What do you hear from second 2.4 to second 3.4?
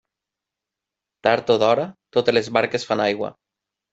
barques fan aigua.